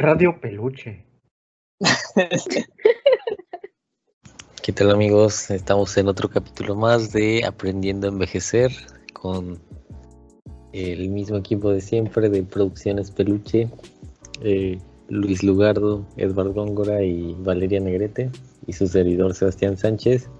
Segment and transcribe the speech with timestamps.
[0.00, 1.04] Radio Peluche.
[4.62, 5.50] ¿Qué tal amigos?
[5.50, 8.70] Estamos en otro capítulo más de Aprendiendo a Envejecer
[9.12, 9.58] con
[10.72, 13.68] el mismo equipo de siempre de Producciones Peluche,
[14.44, 14.78] eh,
[15.08, 18.30] Luis Lugardo, Edward Góngora y Valeria Negrete
[18.68, 20.30] y su servidor Sebastián Sánchez.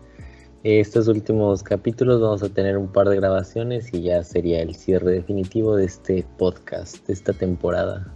[0.63, 5.11] Estos últimos capítulos vamos a tener un par de grabaciones y ya sería el cierre
[5.11, 8.15] definitivo de este podcast, de esta temporada.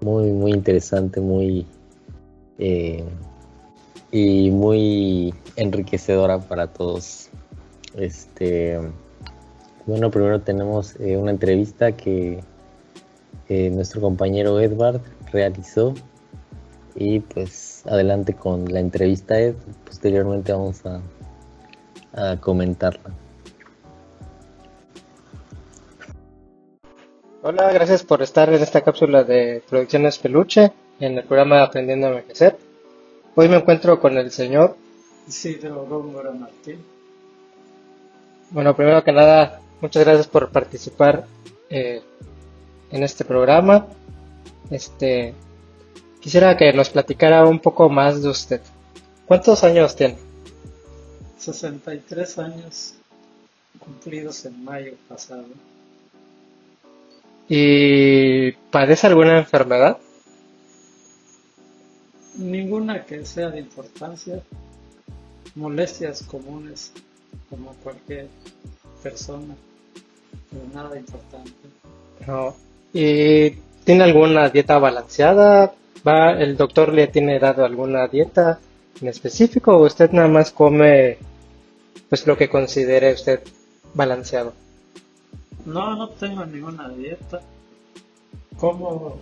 [0.00, 1.66] Muy, muy interesante, muy...
[2.58, 3.04] Eh,
[4.12, 7.28] y muy enriquecedora para todos.
[7.94, 8.78] Este,
[9.86, 12.40] bueno, primero tenemos eh, una entrevista que
[13.48, 15.00] eh, nuestro compañero Edward
[15.32, 15.94] realizó
[16.94, 19.54] y pues adelante con la entrevista Ed.
[19.84, 21.00] Posteriormente vamos a,
[22.12, 23.10] a comentarla.
[27.52, 32.10] Hola, gracias por estar en esta cápsula de Producciones Peluche en el programa Aprendiendo a
[32.10, 32.56] Envejecer.
[33.34, 34.76] Hoy me encuentro con el señor
[35.26, 36.80] Isidro Góngora Martín.
[38.50, 41.26] Bueno, primero que nada, muchas gracias por participar
[41.68, 42.00] eh,
[42.92, 43.88] en este programa.
[44.70, 45.34] Este,
[46.20, 48.60] quisiera que nos platicara un poco más de usted.
[49.26, 50.18] ¿Cuántos años tiene?
[51.36, 52.94] 63 años
[53.80, 55.46] cumplidos en mayo pasado.
[57.52, 59.98] ¿Y padece alguna enfermedad?
[62.38, 64.40] Ninguna que sea de importancia.
[65.56, 66.92] Molestias comunes
[67.50, 68.28] como cualquier
[69.02, 69.56] persona,
[70.48, 71.50] pero nada importante.
[72.24, 72.54] No.
[72.92, 73.50] ¿Y
[73.82, 75.74] tiene alguna dieta balanceada?
[76.06, 78.60] ¿Va, ¿El doctor le tiene dado alguna dieta
[79.02, 81.18] en específico o usted nada más come
[82.08, 83.40] pues lo que considere usted
[83.92, 84.52] balanceado?
[85.64, 87.40] No, no tengo ninguna dieta.
[88.58, 89.18] Como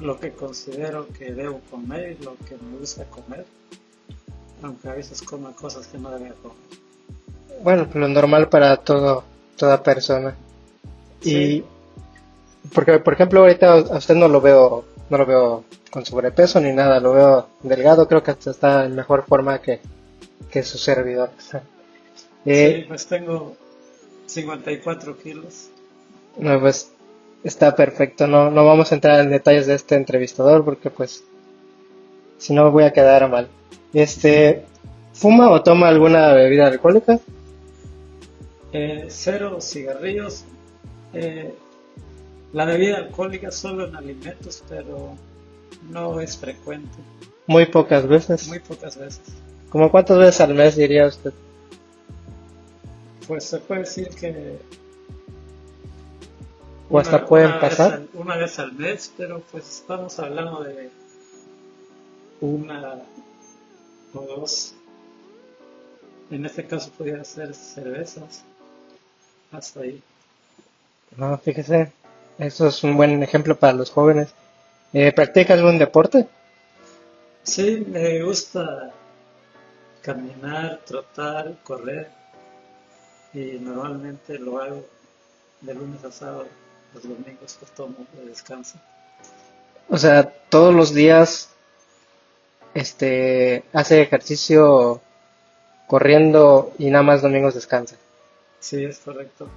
[0.00, 3.46] lo que considero que debo comer y lo que me gusta comer.
[4.62, 6.56] Aunque a veces como cosas que no debería comer.
[7.62, 9.24] Bueno, lo normal para todo,
[9.56, 10.34] toda persona.
[11.20, 11.34] Sí.
[11.36, 11.64] Y
[12.74, 16.72] porque por ejemplo ahorita a usted no lo veo, no lo veo con sobrepeso ni
[16.72, 19.80] nada, lo veo delgado, creo que hasta está en mejor forma que,
[20.50, 21.30] que su servidor.
[22.48, 23.56] Eh, Sí, pues tengo
[24.26, 25.70] 54 kilos.
[26.38, 26.90] No, pues
[27.44, 28.26] está perfecto.
[28.26, 31.24] No, no vamos a entrar en detalles de este entrevistador porque pues
[32.38, 33.48] si no voy a quedar mal.
[33.92, 34.64] Este,
[35.12, 37.18] ¿fuma o toma alguna bebida alcohólica?
[38.72, 40.44] Eh, cero cigarrillos.
[41.14, 41.54] Eh,
[42.52, 45.14] la bebida alcohólica solo en alimentos, pero
[45.90, 46.96] no es frecuente.
[47.46, 48.48] Muy pocas veces.
[48.48, 49.22] Muy pocas veces.
[49.70, 51.32] ¿Como cuántas veces al mes diría usted?
[53.26, 54.58] Pues se puede decir que
[56.88, 57.92] O hasta una- pueden una vez pasar.
[57.94, 60.90] al- una vez al mes, pero pues estamos hablando de
[62.40, 63.02] una
[64.14, 64.74] o dos.
[66.30, 68.42] En este caso podría ser cervezas.
[69.52, 70.02] Hasta ahí.
[71.16, 71.92] No, fíjese,
[72.38, 74.28] eso es un buen ejemplo para los jóvenes.
[74.92, 76.28] Eh, ¿Practica algún deporte?
[77.42, 78.92] Sí, me gusta
[80.02, 82.10] caminar, trotar, correr.
[83.36, 84.82] Y normalmente lo hago
[85.60, 86.46] de lunes a sábado.
[86.94, 88.78] Los domingos pues tomo de descanso.
[89.90, 91.50] O sea, todos los días
[92.72, 95.02] este hace ejercicio
[95.86, 97.96] corriendo y nada más domingos descansa.
[98.58, 99.48] Sí, es correcto.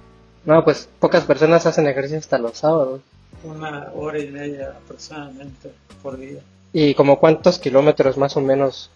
[0.44, 3.00] No, pues pocas personas hacen ejercicio hasta los sábados.
[3.44, 6.40] Una hora y media aproximadamente por día.
[6.74, 8.90] ¿Y como cuántos kilómetros más o menos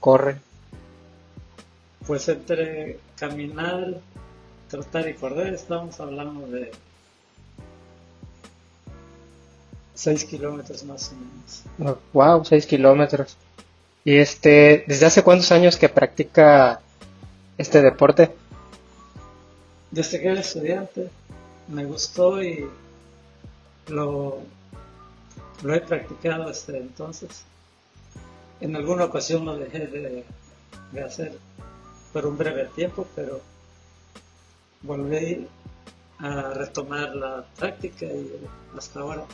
[0.00, 0.38] corre?
[2.04, 3.94] Pues entre caminar,
[4.74, 6.72] trotar y correr estamos hablando de
[9.94, 12.02] 6 kilómetros más o menos.
[12.12, 13.36] wow, 6 kilómetros.
[14.04, 16.80] ¿Y este, desde hace cuántos años que practica
[17.56, 18.34] este deporte?
[19.92, 21.08] Desde que era estudiante
[21.68, 22.68] me gustó y
[23.86, 24.38] lo,
[25.62, 27.44] lo he practicado desde entonces.
[28.60, 30.24] En alguna ocasión lo dejé de,
[30.90, 31.38] de hacer
[32.12, 33.40] por un breve tiempo, pero
[34.84, 35.48] volví
[36.18, 39.24] a retomar la práctica y hasta ahora.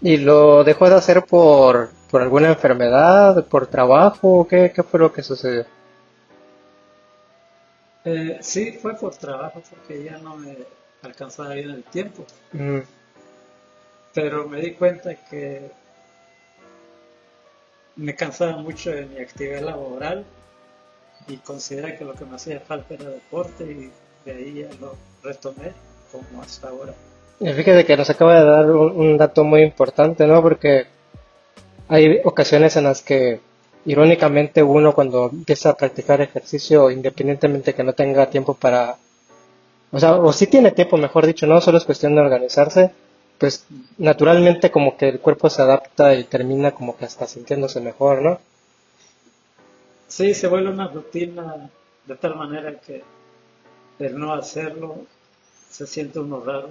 [0.00, 4.46] ¿Y lo dejó de hacer por, por alguna enfermedad, por trabajo?
[4.48, 5.66] ¿Qué, qué fue lo que sucedió?
[8.04, 10.56] Eh, sí, fue por trabajo porque ya no me
[11.02, 12.80] alcanzaba bien el tiempo, Mm,
[14.14, 15.70] pero me di cuenta que
[17.96, 20.24] me cansaba mucho de mi actividad laboral
[21.26, 23.92] y consideré que lo que me hacía falta era deporte y
[24.24, 25.72] de ahí ya lo retomé
[26.10, 26.94] como hasta ahora.
[27.40, 30.40] Y Fíjate que nos acaba de dar un, un dato muy importante, ¿no?
[30.42, 30.86] Porque
[31.88, 33.40] hay ocasiones en las que
[33.84, 38.96] irónicamente uno cuando empieza a practicar ejercicio, independientemente que no tenga tiempo para,
[39.92, 42.92] o sea, o si tiene tiempo, mejor dicho, no solo es cuestión de organizarse,
[43.38, 43.66] pues
[43.98, 48.40] naturalmente como que el cuerpo se adapta y termina como que hasta sintiéndose mejor, ¿no?
[50.08, 51.70] Sí, se vuelve una rutina
[52.06, 53.02] de tal manera que
[53.98, 54.96] el no hacerlo
[55.70, 56.70] se siente uno raro.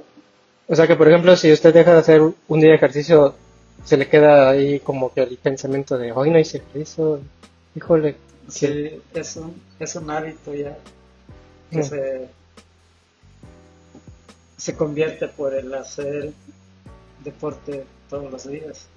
[0.67, 3.35] O sea que, por ejemplo, si usted deja de hacer un día de ejercicio,
[3.83, 7.19] se le queda ahí como que el pensamiento de, hoy no hice ejercicio,
[7.75, 8.15] híjole.
[8.47, 10.77] Sí, es un, es un hábito ya
[11.71, 11.83] que mm.
[11.83, 12.29] se,
[14.57, 16.31] se convierte por el hacer
[17.23, 18.87] deporte todos los días.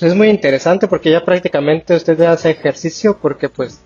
[0.00, 3.80] Es muy interesante porque ya prácticamente usted hace ejercicio porque pues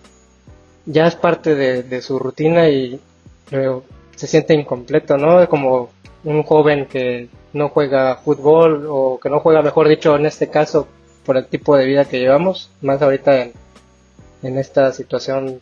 [0.90, 3.00] ya es parte de, su rutina y
[4.16, 5.48] se siente incompleto, ¿no?
[5.48, 5.90] Como
[6.24, 10.86] un joven que no juega fútbol o que no juega, mejor dicho, en este caso,
[11.24, 13.52] por el tipo de vida que llevamos, más ahorita en,
[14.42, 15.60] en esta situación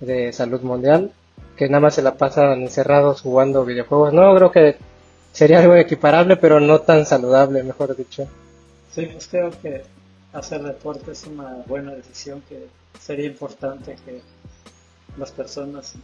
[0.00, 1.12] de salud mundial,
[1.56, 4.12] que nada más se la pasan encerrados jugando videojuegos.
[4.12, 4.76] No, creo que
[5.32, 8.28] sería algo equiparable, pero no tan saludable, mejor dicho.
[8.92, 9.82] Sí, pues creo que
[10.32, 12.66] hacer deporte es una buena decisión que
[13.00, 14.20] sería importante que
[15.18, 15.94] las personas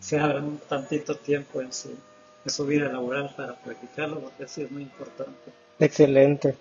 [0.00, 1.90] se abran un tantito tiempo en su,
[2.44, 5.52] en su vida laboral para practicarlo, porque sí es muy importante.
[5.78, 6.56] Excelente.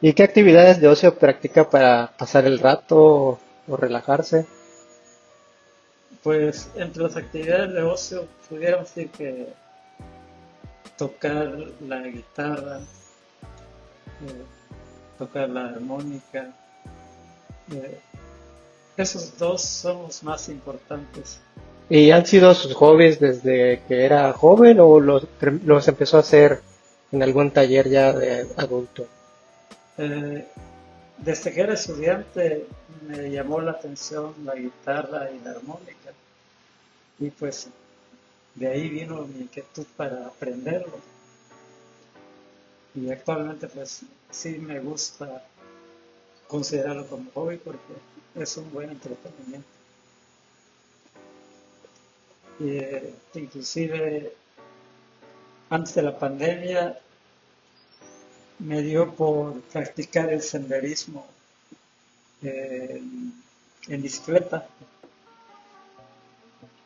[0.00, 4.46] ¿Y qué actividades de ocio practica para pasar el rato o, o relajarse?
[6.22, 9.48] Pues entre las actividades de ocio pudiéramos decir que
[10.98, 14.44] tocar la guitarra, eh,
[15.16, 16.52] tocar la armónica.
[17.72, 18.00] Eh,
[19.02, 21.40] esos dos son los más importantes.
[21.88, 25.26] ¿Y han sido sus hobbies desde que era joven o los,
[25.64, 26.60] los empezó a hacer
[27.12, 29.06] en algún taller ya de adulto?
[29.96, 30.46] Eh,
[31.18, 32.66] desde que era estudiante
[33.06, 36.12] me llamó la atención la guitarra y la armónica.
[37.18, 37.68] Y pues
[38.54, 40.98] de ahí vino mi inquietud para aprenderlo
[42.94, 45.44] y actualmente pues sí me gusta
[46.46, 47.94] considerarlo como hobby porque
[48.42, 49.68] es un buen entretenimiento.
[52.60, 54.32] Y, eh, inclusive
[55.70, 56.98] antes de la pandemia
[58.58, 61.26] me dio por practicar el senderismo
[62.42, 63.02] eh,
[63.88, 64.66] en bicicleta.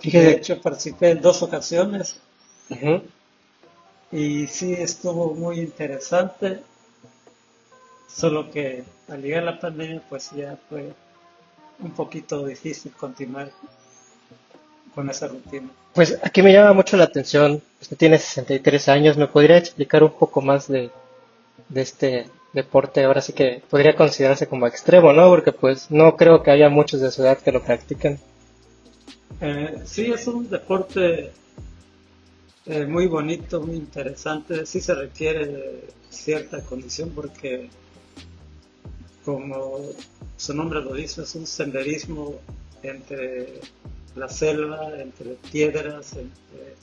[0.03, 2.17] De hecho, participé en dos ocasiones
[4.11, 6.61] y sí estuvo muy interesante,
[8.09, 10.93] solo que al llegar la pandemia pues ya fue
[11.83, 13.51] un poquito difícil continuar
[14.95, 15.69] con esa rutina.
[15.95, 20.13] Pues aquí me llama mucho la atención, usted tiene 63 años, ¿me podría explicar un
[20.13, 20.91] poco más de,
[21.69, 23.05] de este deporte?
[23.05, 25.29] Ahora sí que podría considerarse como extremo, ¿no?
[25.29, 28.19] Porque pues no creo que haya muchos de su edad que lo practiquen.
[29.41, 31.33] Eh, sí, es un deporte
[32.67, 34.67] eh, muy bonito, muy interesante.
[34.67, 37.69] Sí se requiere cierta condición porque,
[39.25, 39.79] como
[40.37, 42.35] su nombre lo dice, es un senderismo
[42.83, 43.61] entre
[44.17, 46.77] la selva, entre piedras, entre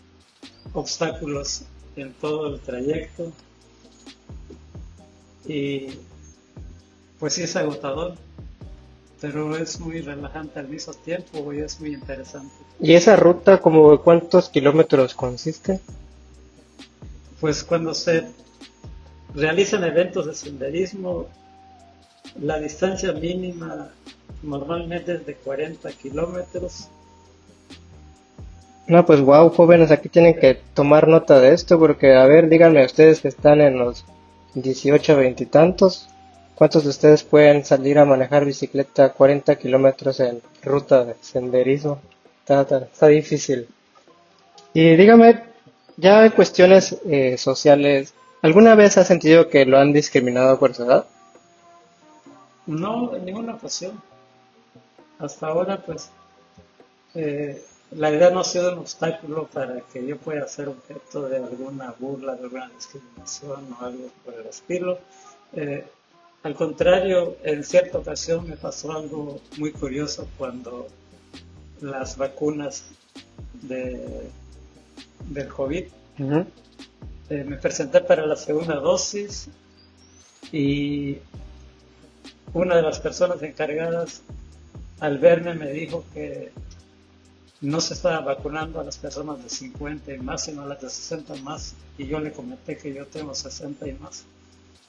[0.74, 1.64] obstáculos
[1.96, 3.32] en todo el trayecto.
[5.46, 5.88] Y
[7.20, 8.16] pues sí es agotador,
[9.20, 12.54] pero es muy relajante al mismo tiempo y es muy interesante.
[12.80, 15.80] ¿Y esa ruta como cuántos kilómetros consiste?
[17.42, 18.28] Pues cuando se
[19.34, 21.28] realizan eventos de senderismo,
[22.42, 23.90] la distancia mínima
[24.44, 26.90] normalmente es de 40 kilómetros.
[28.88, 32.84] No, pues wow, jóvenes, aquí tienen que tomar nota de esto porque, a ver, díganme
[32.86, 34.04] ustedes que están en los
[34.56, 36.08] 18, 20 y tantos,
[36.56, 42.00] ¿cuántos de ustedes pueden salir a manejar bicicleta 40 kilómetros en ruta de senderismo?
[42.48, 43.68] está, difícil.
[44.74, 45.44] Y dígame,
[45.98, 50.84] ya en cuestiones eh, sociales, ¿alguna vez ha sentido que lo han discriminado por su
[50.84, 51.06] edad?
[52.70, 54.00] No, en ninguna ocasión.
[55.18, 56.12] Hasta ahora, pues,
[57.16, 61.38] eh, la edad no ha sido un obstáculo para que yo pueda ser objeto de
[61.38, 65.00] alguna burla, de alguna discriminación o algo por el estilo.
[65.54, 65.84] Eh,
[66.44, 70.88] al contrario, en cierta ocasión me pasó algo muy curioso cuando
[71.82, 72.84] las vacunas
[73.64, 74.30] de,
[75.28, 75.86] del COVID.
[77.32, 79.50] Eh, me presenté para la segunda dosis
[80.52, 81.18] y
[82.54, 84.22] una de las personas encargadas
[85.00, 86.52] al verme me dijo que
[87.62, 90.90] no se estaba vacunando a las personas de 50 y más, sino a las de
[90.90, 91.76] 60 más.
[91.98, 94.26] Y yo le comenté que yo tengo 60 y más.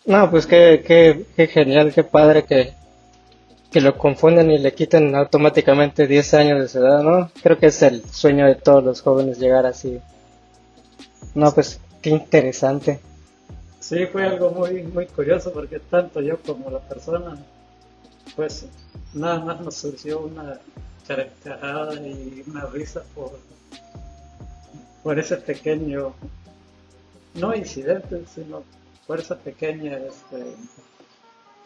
[0.06, 2.72] No, pues qué, qué, qué genial, qué padre que,
[3.70, 7.30] que lo confunden y le quiten automáticamente 10 años de su edad, ¿no?
[7.42, 9.98] Creo que es el sueño de todos los jóvenes llegar así.
[11.34, 13.00] No, pues qué interesante.
[13.80, 17.38] Sí, fue algo muy, muy curioso porque tanto yo como la persona,
[18.36, 18.66] pues
[19.14, 20.60] nada más nos surgió una
[21.08, 23.32] carcajada y una risa por,
[25.02, 26.12] por ese pequeño,
[27.34, 28.62] no incidente, sino
[29.06, 30.54] por esa pequeña este,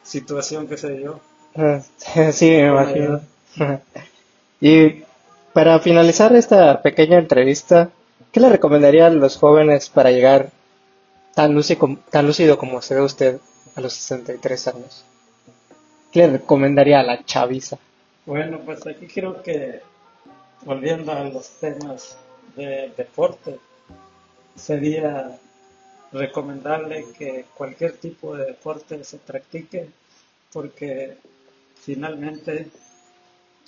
[0.05, 1.21] situación que se dio.
[1.57, 1.81] Ah,
[2.33, 3.21] Sí, me imagino.
[4.61, 5.03] Y
[5.53, 7.91] para finalizar esta pequeña entrevista,
[8.33, 10.51] ¿qué le recomendaría a los jóvenes para llegar
[11.35, 13.41] tan lúcido, tan lúcido como se ve usted
[13.75, 15.05] a los 63 años?
[16.13, 17.79] ¿Qué le recomendaría a la chaviza?
[18.27, 19.81] Bueno, pues aquí creo que
[20.65, 22.17] volviendo a los temas
[22.57, 23.59] de deporte,
[24.55, 25.39] sería
[26.13, 29.91] recomendable que cualquier tipo de deporte se practique
[30.53, 31.17] porque
[31.83, 32.69] finalmente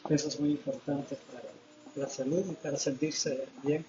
[0.09, 1.49] eso es muy importante para
[1.97, 3.85] la salud y para sentirse bien.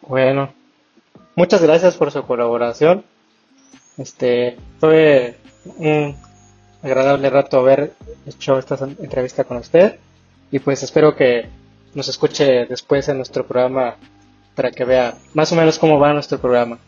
[0.00, 0.54] Bueno,
[1.36, 3.04] muchas gracias por su colaboración.
[3.96, 5.36] Este fue
[5.78, 6.16] un
[6.82, 7.92] agradable rato haber
[8.26, 9.96] hecho esta entrevista con usted
[10.50, 11.46] y pues espero que
[11.94, 13.96] nos escuche después en nuestro programa
[14.54, 16.78] para que vea más o menos cómo va nuestro programa.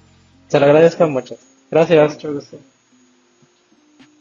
[0.48, 1.36] Se lo agradezco mucho.
[1.70, 2.14] Gracias.
[2.14, 2.58] Mucho gusto.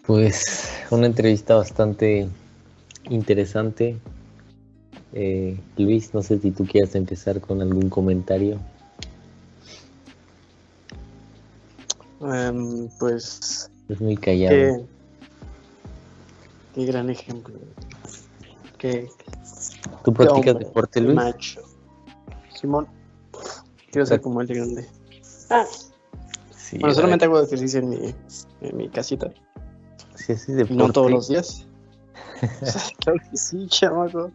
[0.06, 2.28] Pues una entrevista bastante
[3.10, 3.98] interesante.
[5.14, 8.60] Eh, Luis, no sé si tú quieres empezar con algún comentario.
[12.22, 14.50] Em, pues Es muy callado.
[14.56, 14.86] qué,
[16.76, 17.56] qué gran ejemplo.
[18.78, 19.08] Qué,
[20.04, 21.16] ¿Tú practicas hombre, deporte, Luis?
[21.16, 21.62] macho.
[22.54, 22.88] Simón,
[23.92, 24.88] quiero ser como de grande.
[25.50, 25.66] Ah,
[26.56, 28.14] Sí, bueno, solamente hago ejercicio en mi,
[28.62, 29.32] en mi casita.
[30.16, 30.76] si haces Y deporte.
[30.76, 31.66] no todos los días.
[33.00, 34.32] claro que sí, chamaco.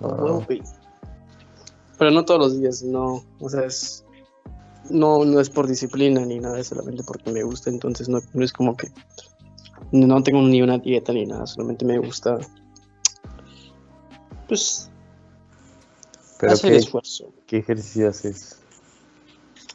[0.00, 0.62] no, güey.
[1.98, 3.22] Pero no todos los días, no.
[3.40, 4.04] O sea, es.
[4.90, 7.70] No, no es por disciplina ni nada, es solamente porque me gusta.
[7.70, 8.88] Entonces no, no es como que.
[9.92, 12.38] No tengo ni una dieta ni nada, solamente me gusta.
[14.48, 14.90] Pues
[16.40, 17.32] Pero hacer ¿qué, esfuerzo.
[17.46, 18.58] qué ejercicio haces?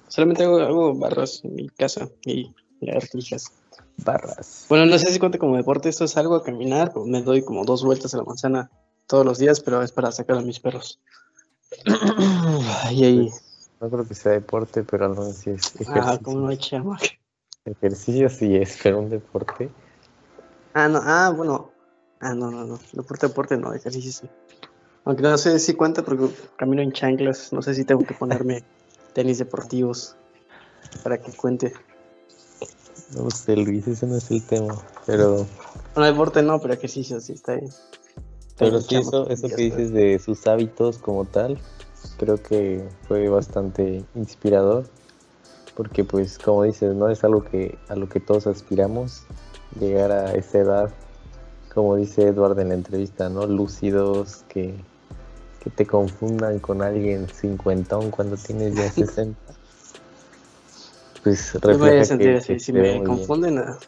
[0.08, 3.52] Solamente hago, hago barras en mi casa y lagartijas.
[3.98, 4.66] Barras.
[4.70, 7.64] Bueno, no sé si cuenta como deporte, esto es algo a caminar, me doy como
[7.64, 8.72] dos vueltas a la manzana
[9.08, 11.00] todos los días, pero es para sacar a mis perros.
[12.92, 13.32] y ahí,
[13.84, 16.20] No creo que sea deporte, pero no sé si es ah, ejercicio.
[16.24, 17.06] como no hay chamaca.
[17.66, 19.70] Ejercicio sí es, pero un deporte.
[20.74, 21.72] Ah, no, ah, bueno.
[22.22, 22.80] Ah, no, no, no.
[22.94, 24.30] Deporte, deporte, no, ejercicio sí.
[25.04, 28.64] Aunque no sé si cuenta porque camino en chanclas, no sé si tengo que ponerme
[29.14, 30.16] tenis deportivos
[31.04, 31.74] para que cuente.
[33.18, 34.82] No sé, Luis, ese no es el tema.
[35.06, 35.46] Pero,
[35.94, 37.68] Bueno, deporte no, pero ejercicio sí está ahí.
[38.58, 41.60] pero sí, bien, eso, eso que dices de sus hábitos como tal,
[42.18, 44.86] creo que fue bastante inspirador.
[45.76, 49.24] Porque, pues, como dices, no es algo que a lo que todos aspiramos,
[49.80, 50.90] llegar a esa edad,
[51.74, 53.48] como dice Edward en la entrevista, ¿no?
[53.48, 54.76] Lúcidos, que,
[55.64, 59.40] que te confundan con alguien cincuentón cuando tienes ya 60.
[61.24, 62.54] Pues Yo me voy a refleja sentir que, así.
[62.54, 63.80] que Si me confunden a-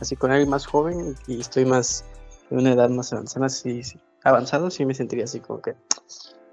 [0.00, 2.04] así con alguien más joven y estoy más
[2.50, 5.76] en una edad más avanzada, sí, sí, avanzado, sí me sentiría así como que,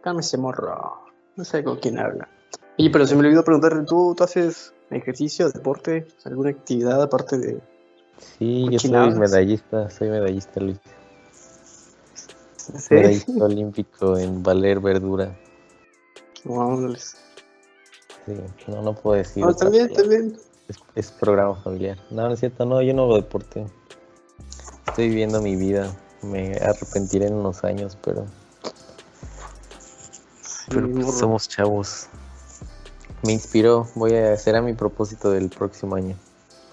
[0.05, 1.01] cálmese morro,
[1.35, 2.29] no sé con quién habla.
[2.77, 7.59] Oye, pero se me olvidó preguntarle, ¿tú, tú haces ejercicio, deporte, alguna actividad aparte de...
[8.19, 10.77] Sí, yo soy medallista, soy medallista, Luis.
[12.55, 12.93] Sí.
[12.93, 15.35] Medallista olímpico en valer verdura.
[16.43, 17.15] Vámonos.
[18.27, 18.33] Sí,
[18.67, 19.43] no, no puedo decir.
[19.43, 20.37] No, también, también.
[20.67, 21.97] Es, es programa familiar.
[22.11, 23.65] No, no es cierto, no, yo no hago deporte.
[24.85, 25.91] Estoy viviendo mi vida.
[26.21, 28.25] Me arrepentiré en unos años, pero,
[30.69, 32.07] pero pues, somos chavos.
[33.23, 36.15] Me inspiró, voy a hacer a mi propósito del próximo año.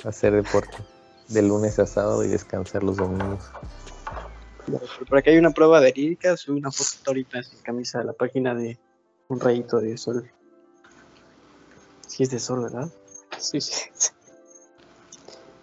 [0.04, 0.76] Hacer deporte.
[1.28, 3.50] De lunes a sábado y descansar los domingos.
[5.08, 8.12] Por acá hay una prueba de lírica, subí una foto ahorita sin camisa a la
[8.12, 8.78] página de
[9.28, 10.30] un rayito de sol.
[12.06, 12.90] Sí es de sol, ¿verdad?
[13.38, 13.82] Sí, sí.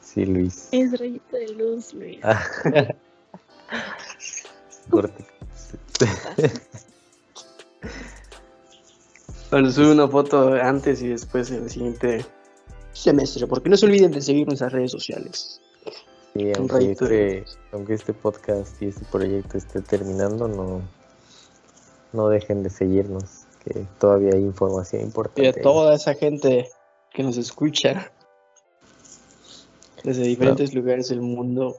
[0.01, 0.69] Sí, Luis.
[0.71, 2.19] Es rayito de luz, Luis.
[2.23, 2.43] Ah.
[4.89, 5.25] Corte.
[9.51, 12.25] Bueno, subí una foto antes y después en el siguiente
[12.93, 15.59] semestre, porque no se olviden de seguir nuestras redes sociales.
[16.33, 20.81] Sí, Un aunque rayito de este, aunque este podcast y este proyecto esté terminando, no,
[22.13, 25.61] no dejen de seguirnos, que todavía hay información Y a importante.
[25.61, 26.69] toda esa gente
[27.11, 28.11] que nos escucha,
[30.03, 31.75] desde diferentes lugares del mundo.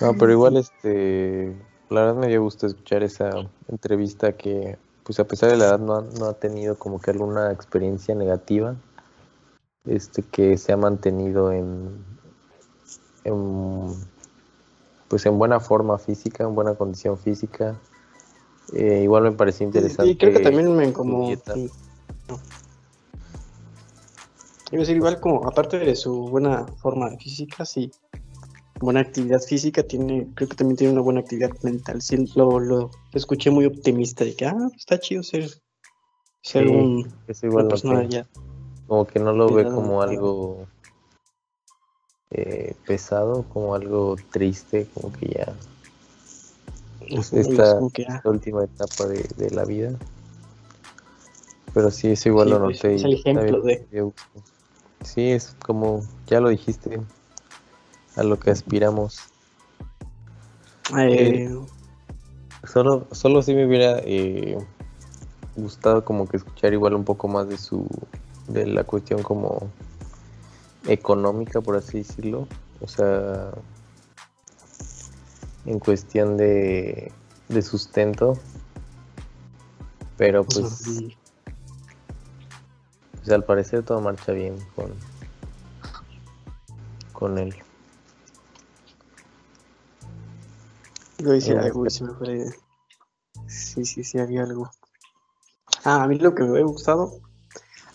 [0.00, 1.54] No, pero igual, este,
[1.90, 3.30] la verdad me dio gusto escuchar esa
[3.68, 7.10] entrevista que, pues a pesar de la edad, no ha, no ha tenido como que
[7.10, 8.76] alguna experiencia negativa,
[9.84, 12.04] este, que se ha mantenido en,
[13.24, 13.94] en,
[15.08, 17.76] pues en buena forma física, en buena condición física.
[18.72, 20.10] Eh, igual me pareció interesante.
[20.12, 21.28] Y creo que también me como...
[21.54, 21.70] sí.
[22.28, 22.38] No.
[24.78, 27.92] Decir, igual como, aparte de su buena forma física, sí,
[28.82, 32.02] buena actividad física, tiene, creo que también tiene una buena actividad mental.
[32.02, 35.50] Sí, lo, lo escuché muy optimista de que, ah, está chido ser,
[36.42, 37.12] ser Sí, un,
[37.42, 38.26] igual una persona ya.
[38.86, 40.66] Como que no lo ve como algo
[42.30, 45.52] eh, pesado, como algo triste, como que ya
[47.08, 49.90] pues, es esta que, ah, última etapa de, de la vida.
[51.74, 52.94] Pero sí, eso igual Sí, lo pues, noté.
[52.96, 53.86] es el ejemplo de-.
[55.02, 57.00] Sí, es como, ya lo dijiste,
[58.16, 59.20] a lo que aspiramos.
[60.96, 61.58] eh,
[62.64, 64.56] Solo, solo sí me hubiera eh,
[65.56, 67.86] gustado como que escuchar igual un poco más de su,
[68.46, 69.68] de la cuestión como
[70.86, 72.46] económica, por así decirlo.
[72.80, 73.50] O sea,
[75.66, 77.12] en cuestión de,
[77.48, 78.38] de sustento.
[80.16, 81.16] Pero pues, sí.
[83.12, 84.92] pues, al parecer todo marcha bien con,
[87.12, 87.54] con él.
[91.24, 92.52] A decir Algo se me fue la idea.
[93.46, 94.70] Sí, sí, sí, había algo.
[95.84, 97.20] Ah, a mí lo que me hubiera gustado.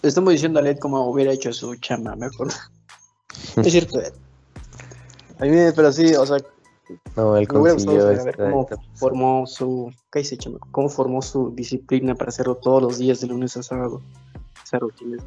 [0.01, 2.49] Le estamos diciendo a Led cómo hubiera hecho su chamba mejor.
[3.57, 4.13] es cierto, Ed.
[5.39, 6.37] A mí, pero sí, o sea,
[7.15, 8.83] No, él me hubiera gustado saber esta cómo etapa.
[8.95, 9.91] formó su.
[10.11, 10.59] ¿Qué dice, chama?
[10.71, 14.01] ¿Cómo formó su disciplina para hacerlo todos los días de lunes a sábado?
[14.63, 15.23] Esa rutina es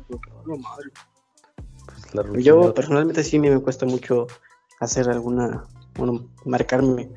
[0.47, 0.91] no, madre.
[1.87, 2.75] pues, la Yo rutina.
[2.75, 4.27] personalmente sí me cuesta mucho
[4.81, 7.11] hacer alguna, bueno, marcarme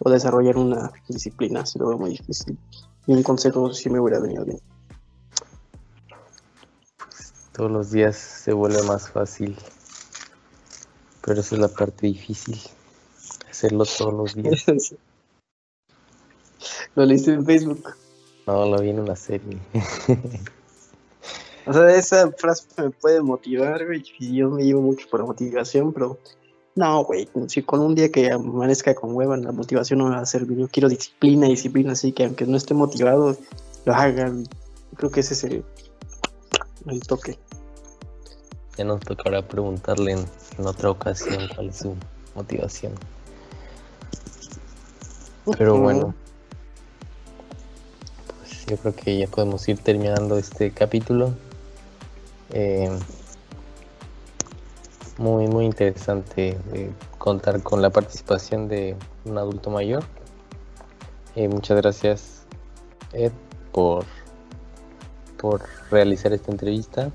[0.00, 2.58] o desarrollar una disciplina, si lo veo muy difícil.
[3.06, 4.60] Y un consejo sí me hubiera venido bien.
[7.52, 9.56] Todos los días se vuelve más fácil.
[11.22, 12.58] Pero esa es la parte difícil.
[13.50, 14.64] Hacerlo todos los días.
[16.94, 17.82] lo leíste en Facebook.
[18.46, 19.58] No, lo vi en una serie.
[21.68, 24.02] O sea, esa frase me puede motivar, güey.
[24.18, 26.16] Y yo me llevo mucho por motivación, pero
[26.74, 27.28] no, güey.
[27.48, 30.58] Si con un día que amanezca con hueva, la motivación no me va a servir.
[30.58, 33.36] Yo quiero disciplina, disciplina, así que aunque no esté motivado,
[33.84, 34.46] lo hagan.
[34.96, 35.64] Creo que ese es el,
[36.86, 37.38] el toque.
[38.76, 40.24] Ya nos tocará preguntarle en,
[40.58, 41.96] en otra ocasión cuál es su
[42.34, 42.92] motivación.
[45.56, 46.14] Pero bueno,
[48.38, 51.34] pues yo creo que ya podemos ir terminando este capítulo.
[52.50, 52.90] Eh,
[55.18, 60.04] muy, muy interesante eh, contar con la participación de un adulto mayor.
[61.34, 62.46] Eh, muchas gracias,
[63.12, 63.32] Ed,
[63.72, 64.04] por,
[65.36, 67.10] por realizar esta entrevista.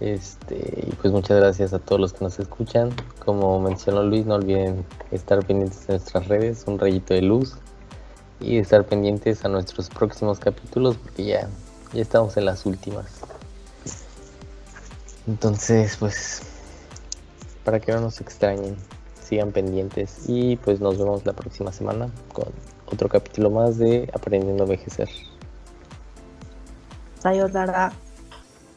[0.00, 2.90] Este, y pues muchas gracias a todos los que nos escuchan.
[3.24, 7.56] Como mencionó Luis, no olviden estar pendientes de nuestras redes, un rayito de luz,
[8.40, 11.48] y estar pendientes a nuestros próximos capítulos porque ya,
[11.92, 13.17] ya estamos en las últimas.
[15.28, 16.40] Entonces, pues,
[17.62, 18.76] para que no nos extrañen,
[19.22, 22.46] sigan pendientes y pues nos vemos la próxima semana con
[22.90, 25.10] otro capítulo más de Aprendiendo a Envejecer.
[27.20, 27.92] Sayonara.